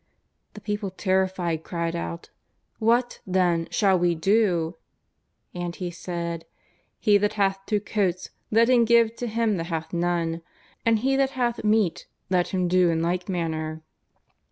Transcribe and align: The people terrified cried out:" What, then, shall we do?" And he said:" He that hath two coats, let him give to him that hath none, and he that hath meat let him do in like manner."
The 0.55 0.61
people 0.61 0.89
terrified 0.89 1.63
cried 1.63 1.95
out:" 1.95 2.31
What, 2.79 3.19
then, 3.27 3.67
shall 3.69 3.99
we 3.99 4.15
do?" 4.15 4.75
And 5.53 5.75
he 5.75 5.91
said:" 5.91 6.45
He 6.97 7.19
that 7.19 7.33
hath 7.33 7.59
two 7.67 7.79
coats, 7.79 8.31
let 8.49 8.67
him 8.67 8.83
give 8.83 9.15
to 9.17 9.27
him 9.27 9.57
that 9.57 9.65
hath 9.67 9.93
none, 9.93 10.41
and 10.87 10.97
he 10.97 11.15
that 11.17 11.29
hath 11.37 11.63
meat 11.63 12.07
let 12.31 12.47
him 12.47 12.67
do 12.67 12.89
in 12.89 13.03
like 13.03 13.29
manner." 13.29 13.83